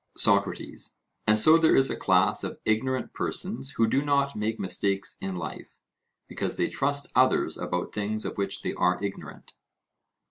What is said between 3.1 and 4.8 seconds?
persons who do not make